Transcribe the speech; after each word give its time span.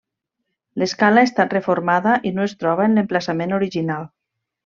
L'escala 0.83 1.23
ha 1.23 1.27
estat 1.29 1.53
reformada 1.57 2.15
i 2.29 2.33
no 2.39 2.47
es 2.51 2.57
troba 2.63 2.89
en 2.89 2.97
l'emplaçament 2.99 3.55
original. 3.61 4.09